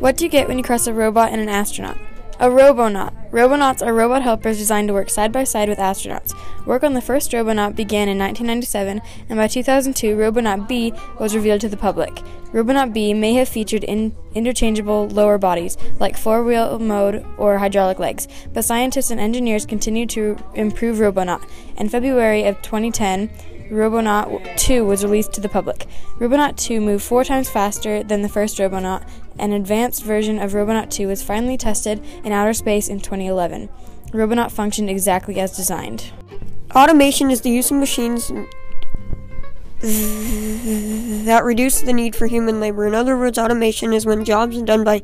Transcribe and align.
What 0.00 0.16
do 0.16 0.24
you 0.24 0.30
get 0.30 0.46
when 0.46 0.58
you 0.58 0.62
cross 0.62 0.86
a 0.86 0.94
robot 0.94 1.32
and 1.32 1.40
an 1.40 1.48
astronaut? 1.48 1.98
A 2.38 2.48
robonaut. 2.48 3.12
Robonauts 3.32 3.84
are 3.84 3.92
robot 3.92 4.22
helpers 4.22 4.56
designed 4.56 4.86
to 4.86 4.94
work 4.94 5.10
side 5.10 5.32
by 5.32 5.42
side 5.42 5.68
with 5.68 5.78
astronauts. 5.78 6.34
Work 6.66 6.84
on 6.84 6.94
the 6.94 7.00
first 7.00 7.32
robonaut 7.32 7.74
began 7.74 8.08
in 8.08 8.16
1997, 8.16 9.02
and 9.28 9.36
by 9.36 9.48
2002, 9.48 10.16
Robonaut 10.16 10.68
B 10.68 10.92
was 11.18 11.34
revealed 11.34 11.60
to 11.62 11.68
the 11.68 11.76
public. 11.76 12.22
Robonaut 12.52 12.92
B 12.92 13.12
may 13.12 13.34
have 13.34 13.48
featured 13.48 13.82
in 13.82 14.14
interchangeable 14.36 15.08
lower 15.08 15.36
bodies, 15.36 15.76
like 15.98 16.16
four 16.16 16.44
wheel 16.44 16.78
mode 16.78 17.26
or 17.36 17.58
hydraulic 17.58 17.98
legs, 17.98 18.28
but 18.52 18.64
scientists 18.64 19.10
and 19.10 19.18
engineers 19.18 19.66
continue 19.66 20.06
to 20.06 20.38
improve 20.54 21.00
Robonaut. 21.00 21.42
In 21.76 21.88
February 21.88 22.44
of 22.44 22.62
2010, 22.62 23.30
Robonaut 23.70 24.40
2 24.56 24.84
was 24.84 25.04
released 25.04 25.32
to 25.34 25.40
the 25.40 25.48
public. 25.48 25.86
Robonaut 26.18 26.56
2 26.56 26.80
moved 26.80 27.04
four 27.04 27.24
times 27.24 27.50
faster 27.50 28.02
than 28.02 28.22
the 28.22 28.28
first 28.28 28.58
Robonaut. 28.58 29.02
An 29.38 29.52
advanced 29.52 30.04
version 30.04 30.38
of 30.38 30.54
Robonaut 30.54 30.90
2 30.90 31.06
was 31.06 31.22
finally 31.22 31.56
tested 31.56 32.02
in 32.24 32.32
outer 32.32 32.54
space 32.54 32.88
in 32.88 33.00
2011. 33.00 33.68
Robonaut 34.12 34.50
functioned 34.50 34.88
exactly 34.88 35.38
as 35.38 35.56
designed. 35.56 36.12
Automation 36.74 37.30
is 37.30 37.42
the 37.42 37.50
use 37.50 37.70
of 37.70 37.76
machines 37.78 38.32
that 39.80 41.42
reduce 41.44 41.82
the 41.82 41.92
need 41.92 42.16
for 42.16 42.26
human 42.26 42.60
labor. 42.60 42.86
In 42.86 42.94
other 42.94 43.16
words, 43.16 43.38
automation 43.38 43.92
is 43.92 44.06
when 44.06 44.24
jobs 44.24 44.60
done 44.62 44.82
by 44.82 45.02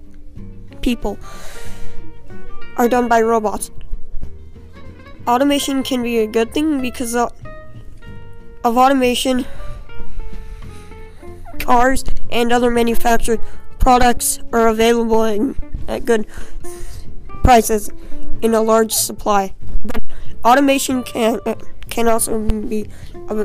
people 0.80 1.18
are 2.76 2.88
done 2.88 3.08
by 3.08 3.20
robots. 3.20 3.70
Automation 5.26 5.82
can 5.82 6.02
be 6.02 6.18
a 6.18 6.26
good 6.26 6.52
thing 6.52 6.80
because 6.80 7.16
of 8.64 8.76
automation, 8.78 9.44
cars, 11.60 12.02
and 12.30 12.50
other 12.50 12.70
manufactured 12.70 13.40
products 13.78 14.40
are 14.52 14.66
available 14.66 15.22
in, 15.24 15.54
at 15.86 16.06
good 16.06 16.26
prices 17.42 17.90
in 18.40 18.54
a 18.54 18.62
large 18.62 18.92
supply. 18.92 19.54
But 19.84 20.02
automation 20.44 21.02
can 21.02 21.40
can 21.90 22.08
also 22.08 22.40
be 22.40 22.88
a, 23.28 23.44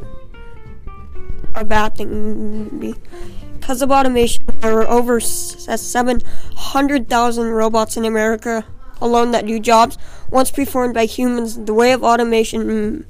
a 1.55 1.65
bad 1.65 1.95
thing 1.95 2.79
because 2.79 3.81
of 3.81 3.91
automation. 3.91 4.45
There 4.61 4.81
are 4.81 4.87
over 4.87 5.19
700,000 5.19 7.47
robots 7.47 7.97
in 7.97 8.05
America 8.05 8.65
alone 9.01 9.31
that 9.31 9.45
do 9.45 9.59
jobs 9.59 9.97
once 10.31 10.51
performed 10.51 10.93
by 10.93 11.03
humans. 11.05 11.65
The 11.65 11.73
way 11.73 11.91
of 11.91 12.01
automation 12.03 13.05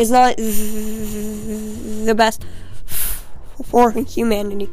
is 0.00 0.10
not 0.10 0.34
the 0.38 2.14
best 2.16 2.44
for 3.62 3.92
humanity. 3.92 4.68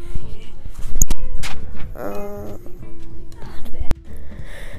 Uh, 1.94 2.58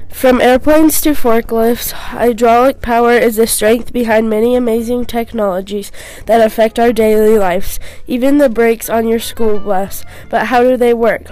from 0.09 0.41
airplanes 0.41 0.99
to 1.01 1.11
forklifts, 1.11 1.91
hydraulic 1.91 2.81
power 2.81 3.13
is 3.13 3.35
the 3.35 3.45
strength 3.45 3.93
behind 3.93 4.29
many 4.29 4.55
amazing 4.55 5.05
technologies 5.05 5.91
that 6.25 6.41
affect 6.41 6.79
our 6.79 6.91
daily 6.91 7.37
lives, 7.37 7.79
even 8.07 8.39
the 8.39 8.49
brakes 8.49 8.89
on 8.89 9.07
your 9.07 9.19
school 9.19 9.59
bus. 9.59 10.03
But 10.29 10.47
how 10.47 10.63
do 10.63 10.75
they 10.75 10.95
work? 10.95 11.27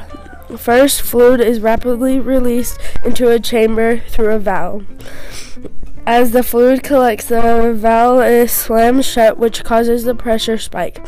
First, 0.57 1.01
fluid 1.01 1.41
is 1.41 1.59
rapidly 1.59 2.19
released 2.19 2.79
into 3.03 3.29
a 3.29 3.39
chamber 3.39 3.99
through 3.99 4.33
a 4.33 4.39
valve. 4.39 4.85
As 6.07 6.31
the 6.31 6.41
fluid 6.41 6.83
collects, 6.83 7.25
the 7.25 7.73
valve 7.75 8.23
is 8.23 8.49
slammed 8.49 9.03
shut, 9.03 9.37
which 9.37 9.65
causes 9.65 10.05
the 10.05 10.15
pressure 10.15 10.57
spike. 10.57 11.05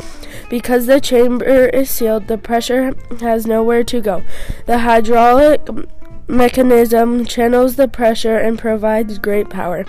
Because 0.50 0.84
the 0.84 1.00
chamber 1.00 1.68
is 1.68 1.88
sealed, 1.88 2.28
the 2.28 2.36
pressure 2.36 2.92
has 3.18 3.46
nowhere 3.46 3.82
to 3.82 4.02
go. 4.02 4.22
The 4.66 4.80
hydraulic 4.80 5.66
mechanism 6.28 7.24
channels 7.24 7.76
the 7.76 7.88
pressure 7.88 8.36
and 8.36 8.58
provides 8.58 9.16
great 9.16 9.48
power. 9.48 9.86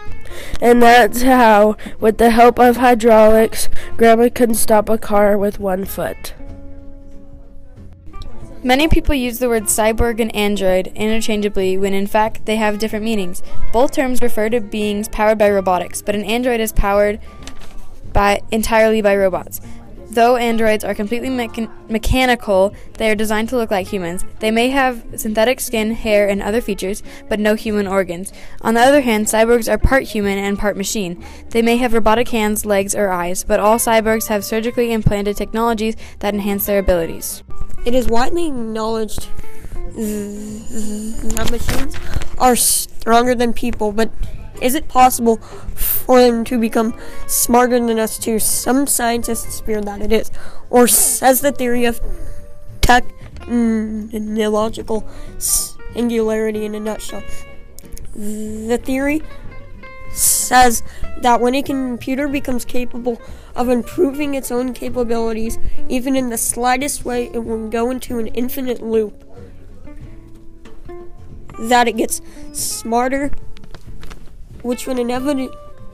And 0.62 0.82
that's 0.82 1.24
how, 1.24 1.76
with 2.00 2.18
the 2.18 2.30
help 2.30 2.58
of 2.58 2.78
hydraulics, 2.78 3.68
Grandma 3.98 4.30
can 4.30 4.54
stop 4.54 4.88
a 4.88 4.98
car 4.98 5.38
with 5.38 5.60
one 5.60 5.84
foot. 5.84 6.36
Many 8.64 8.88
people 8.88 9.16
use 9.16 9.40
the 9.40 9.50
words 9.50 9.76
cyborg 9.76 10.20
and 10.20 10.36
android 10.36 10.92
interchangeably 10.94 11.80
when 11.80 11.96
in 11.96 12.06
fact 12.06 12.46
they 12.46 12.58
have 12.58 12.78
different 12.78 13.04
meanings. 13.04 13.42
Both 13.74 13.94
terms 13.94 14.22
refer 14.22 14.50
to 14.50 14.62
beings 14.62 15.10
powered 15.10 15.40
by 15.40 15.50
robotics, 15.50 16.04
but 16.04 16.14
an 16.14 16.24
android 16.24 16.60
is 16.60 16.72
powered 16.72 17.20
by 18.14 18.42
entirely 18.52 19.02
by 19.02 19.16
robots. 19.16 19.62
Though 20.12 20.36
androids 20.36 20.84
are 20.84 20.94
completely 20.94 21.30
mecha- 21.30 21.72
mechanical, 21.90 22.76
they 23.00 23.10
are 23.10 23.16
designed 23.16 23.50
to 23.50 23.58
look 23.58 23.72
like 23.72 23.88
humans. 23.88 24.26
They 24.42 24.52
may 24.52 24.70
have 24.70 25.06
synthetic 25.16 25.60
skin, 25.60 25.94
hair, 25.96 26.30
and 26.30 26.44
other 26.44 26.62
features, 26.62 27.02
but 27.30 27.40
no 27.40 27.56
human 27.56 27.88
organs. 27.88 28.32
On 28.62 28.76
the 28.76 28.82
other 28.82 29.02
hand, 29.02 29.26
cyborgs 29.26 29.72
are 29.72 29.80
part 29.80 30.04
human 30.04 30.38
and 30.38 30.60
part 30.60 30.78
machine. 30.78 31.24
They 31.50 31.64
may 31.64 31.78
have 31.78 31.94
robotic 31.94 32.28
hands, 32.28 32.64
legs, 32.64 32.94
or 32.94 33.10
eyes, 33.10 33.44
but 33.44 33.60
all 33.60 33.78
cyborgs 33.78 34.28
have 34.28 34.46
surgically 34.46 34.92
implanted 34.92 35.36
technologies 35.36 35.96
that 36.20 36.36
enhance 36.36 36.68
their 36.68 36.80
abilities. 36.80 37.42
It 37.86 37.96
is 37.96 38.08
widely 38.08 38.48
acknowledged 38.48 39.28
that 39.96 41.48
machines 41.52 41.96
are 42.38 42.56
stronger 42.56 43.36
than 43.36 43.52
people, 43.54 43.92
but 43.92 44.10
is 44.62 44.76
it 44.76 44.88
possible 44.88 45.38
for 45.76 46.22
them 46.22 46.46
to 46.46 46.60
become 46.60 46.98
smarter 47.28 47.80
than 47.80 47.98
us 48.00 48.18
too? 48.20 48.40
Some 48.40 48.88
scientists 48.88 49.60
fear 49.62 49.82
that 49.82 50.02
it 50.02 50.14
is, 50.14 50.32
or 50.70 50.88
says 50.88 51.42
the 51.42 51.52
theory 51.52 51.86
of 51.86 52.00
technological 52.82 55.02
mm, 55.02 55.78
singularity 55.94 56.66
in 56.66 56.76
a 56.76 56.80
nutshell. 56.80 57.24
The 58.16 58.80
theory 58.84 59.22
says 60.14 60.84
that 61.22 61.40
when 61.42 61.56
a 61.56 61.64
computer 61.64 62.28
becomes 62.28 62.66
capable 62.66 63.22
of 63.56 63.70
improving 63.70 64.36
its 64.36 64.52
own 64.52 64.74
capabilities, 64.74 65.58
even 65.90 66.16
in 66.16 66.30
the 66.30 66.38
slightest 66.38 67.06
way, 67.06 67.30
it 67.34 67.40
will 67.40 67.70
go 67.70 67.92
into 67.92 68.20
an 68.20 68.28
infinite 68.28 68.82
loop. 68.82 69.24
That 71.60 71.88
it 71.88 71.98
gets 71.98 72.22
smarter 72.54 73.32
which 74.62 74.88
would 74.88 75.00
inevitably, 75.00 75.50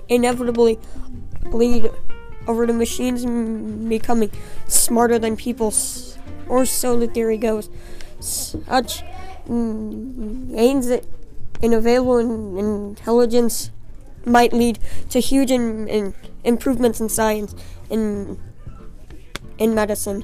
inevitably 0.09 0.79
lead 1.45 1.89
over 2.47 2.65
to 2.65 2.73
machines 2.73 3.25
becoming 3.87 4.31
smarter 4.67 5.19
than 5.19 5.35
people, 5.35 5.73
or 6.47 6.65
so 6.65 6.99
the 6.99 7.07
theory 7.07 7.37
goes. 7.37 7.69
Such 8.19 9.03
gains 9.47 10.89
in 11.61 11.73
available 11.73 12.17
intelligence 12.17 13.71
might 14.27 14.53
lead 14.53 14.79
to 15.09 15.19
huge 15.19 15.51
in, 15.51 15.87
in 15.87 16.13
improvements 16.43 16.99
in 16.99 17.09
science 17.09 17.55
and 17.89 18.39
in 19.57 19.73
medicine. 19.73 20.23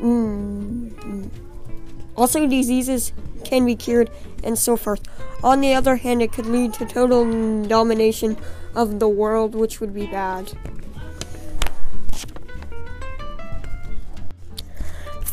Mm. 0.00 1.30
Also, 2.16 2.46
diseases 2.46 3.12
can 3.44 3.64
be 3.66 3.76
cured 3.76 4.10
and 4.42 4.58
so 4.58 4.76
forth. 4.76 5.02
On 5.42 5.60
the 5.60 5.74
other 5.74 5.96
hand, 5.96 6.22
it 6.22 6.32
could 6.32 6.46
lead 6.46 6.74
to 6.74 6.86
total 6.86 7.24
domination 7.66 8.36
of 8.74 9.00
the 9.00 9.08
world, 9.08 9.54
which 9.54 9.80
would 9.80 9.94
be 9.94 10.06
bad. 10.06 10.52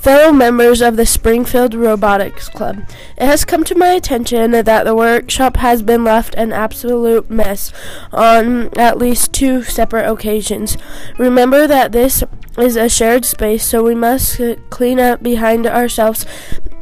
Fellow 0.04 0.34
members 0.34 0.82
of 0.82 0.98
the 0.98 1.06
Springfield 1.06 1.74
Robotics 1.74 2.50
Club, 2.50 2.84
it 3.18 3.26
has 3.26 3.46
come 3.46 3.64
to 3.64 3.74
my 3.74 3.92
attention 3.92 4.52
that 4.52 4.84
the 4.84 4.94
workshop 4.94 5.56
has 5.56 5.82
been 5.82 6.04
left 6.04 6.36
an 6.36 6.52
absolute 6.52 7.30
mess 7.30 7.72
on 8.12 8.78
at 8.78 8.98
least 8.98 9.32
two 9.32 9.64
separate 9.64 10.12
occasions. 10.12 10.78
Remember 11.18 11.68
that 11.68 11.94
this 11.94 12.22
is 12.58 12.76
a 12.76 12.90
shared 12.90 13.24
space, 13.24 13.66
so 13.66 13.82
we 13.82 13.96
must 13.96 14.42
clean 14.70 15.00
up 15.00 15.24
behind 15.24 15.66
ourselves 15.66 16.26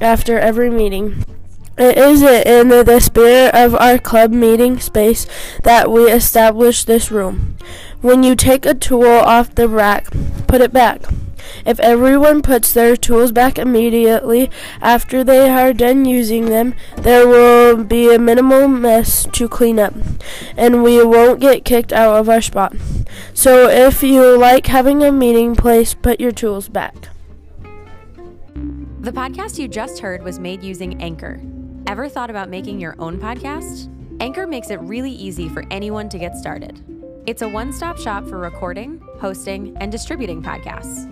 after 0.02 0.40
every 0.40 0.72
meeting. 0.72 1.24
It 1.78 2.00
is 2.00 2.24
in 2.24 2.70
the 2.70 3.00
spirit 3.00 3.54
of 3.54 3.76
our 3.76 4.00
club 4.00 4.32
meeting 4.32 4.80
space 4.80 5.28
that 5.64 5.92
we 5.92 6.12
establish 6.12 6.86
this 6.86 7.12
room. 7.12 7.56
When 8.02 8.24
you 8.24 8.36
take 8.36 8.66
a 8.66 8.74
tool 8.74 9.06
off 9.06 9.54
the 9.54 9.68
rack, 9.68 10.08
put 10.48 10.62
it 10.62 10.74
back. 10.74 11.04
If 11.66 11.80
everyone 11.80 12.42
puts 12.42 12.74
their 12.74 12.96
tools 12.96 13.32
back 13.32 13.58
immediately 13.58 14.50
after 14.82 15.24
they 15.24 15.50
are 15.50 15.74
done 15.74 16.06
using 16.06 16.46
them, 16.46 16.74
there 16.98 17.28
will 17.28 17.84
be 17.84 18.14
a 18.14 18.20
minimal 18.20 18.68
mess 18.68 19.28
to 19.32 19.48
clean 19.48 19.80
up, 19.80 19.94
and 20.58 20.84
we 20.84 21.04
won't 21.04 21.40
get 21.40 21.66
kicked 21.66 21.94
out 21.94 22.16
of 22.16 22.30
our 22.30 22.42
spot. 22.42 22.76
So 23.34 23.70
if 23.70 24.04
you 24.04 24.38
like 24.38 24.68
having 24.68 25.04
a 25.04 25.12
meeting 25.12 25.56
place, 25.56 25.94
put 25.94 26.20
your 26.20 26.32
tools 26.32 26.70
back. 26.70 27.10
The 29.02 29.12
podcast 29.12 29.58
you 29.58 29.68
just 29.68 30.00
heard 30.00 30.24
was 30.24 30.40
made 30.40 30.64
using 30.64 31.02
Anchor. 31.02 31.42
Ever 31.88 32.08
thought 32.08 32.30
about 32.30 32.50
making 32.50 32.80
your 32.80 32.96
own 33.00 33.20
podcast? 33.20 33.90
Anchor 34.22 34.46
makes 34.46 34.70
it 34.70 34.80
really 34.82 35.12
easy 35.12 35.50
for 35.50 35.66
anyone 35.72 36.08
to 36.10 36.20
get 36.20 36.36
started. 36.36 36.84
It's 37.26 37.42
a 37.42 37.50
one 37.50 37.74
stop 37.74 37.98
shop 37.98 38.28
for 38.28 38.38
recording, 38.38 39.02
hosting, 39.20 39.76
and 39.82 39.92
distributing 39.92 40.44
podcasts. 40.44 41.12